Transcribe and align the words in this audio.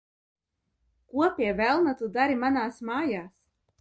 Ko, 1.11 1.27
pie 1.37 1.51
velna, 1.59 1.93
tu 1.99 2.09
dari 2.17 2.39
manās 2.45 2.85
mājās? 2.91 3.35